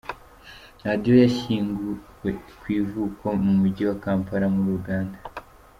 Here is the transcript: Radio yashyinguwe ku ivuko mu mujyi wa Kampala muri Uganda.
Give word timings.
Radio 0.85 1.13
yashyinguwe 1.23 2.29
ku 2.59 2.65
ivuko 2.79 3.25
mu 3.43 3.51
mujyi 3.59 3.83
wa 3.89 3.97
Kampala 4.03 4.45
muri 4.53 4.71
Uganda. 4.79 5.17